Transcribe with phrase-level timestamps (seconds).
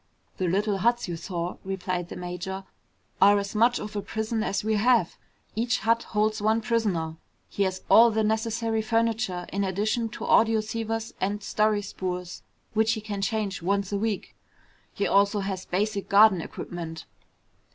[0.37, 2.63] "The little huts you saw," replied the major,
[3.21, 5.15] "are as much of a prison as we have.
[5.55, 7.17] Each hut holds one prisoner.
[7.49, 12.41] He has all the necessary furniture, in addition to audioceivers and story spools
[12.73, 14.35] which he can change once a week.
[14.91, 17.05] He also has basic garden equipment.